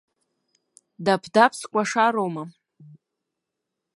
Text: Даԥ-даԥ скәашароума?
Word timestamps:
Даԥ-даԥ 1.05 1.51
скәашароума? 1.59 2.43